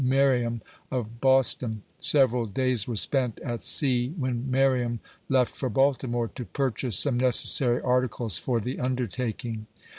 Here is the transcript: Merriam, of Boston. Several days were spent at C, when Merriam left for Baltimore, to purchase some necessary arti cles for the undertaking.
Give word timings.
Merriam, 0.03 0.63
of 0.89 1.21
Boston. 1.21 1.83
Several 1.99 2.47
days 2.47 2.87
were 2.87 2.95
spent 2.95 3.37
at 3.41 3.63
C, 3.63 4.15
when 4.17 4.49
Merriam 4.49 4.99
left 5.29 5.55
for 5.55 5.69
Baltimore, 5.69 6.27
to 6.29 6.43
purchase 6.43 6.97
some 6.97 7.19
necessary 7.19 7.79
arti 7.79 8.07
cles 8.07 8.39
for 8.39 8.59
the 8.59 8.79
undertaking. 8.79 9.67